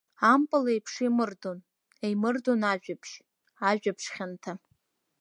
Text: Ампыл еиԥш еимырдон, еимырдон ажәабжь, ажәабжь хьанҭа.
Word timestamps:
Ампыл 0.31 0.63
еиԥш 0.73 0.93
еимырдон, 1.03 1.59
еимырдон 2.05 2.61
ажәабжь, 2.71 3.15
ажәабжь 3.69 4.07
хьанҭа. 4.13 4.53